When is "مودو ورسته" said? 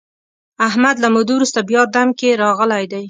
1.15-1.59